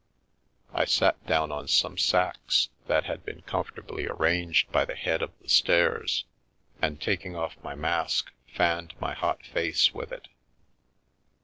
I 0.73 0.85
sat 0.85 1.23
down 1.27 1.51
on 1.51 1.67
some 1.67 1.95
sacks 1.95 2.69
that 2.87 3.03
had 3.03 3.23
been 3.23 3.43
comfortably 3.43 4.07
arranged 4.07 4.71
by 4.71 4.83
the 4.83 4.95
head 4.95 5.21
of 5.21 5.29
the 5.43 5.47
stairs 5.47 6.25
and 6.81 6.99
taking 6.99 7.35
off 7.35 7.55
my 7.63 7.75
mask, 7.75 8.31
fanned 8.51 8.95
my 8.99 9.13
hot 9.13 9.45
face 9.45 9.93
with 9.93 10.11
it. 10.11 10.27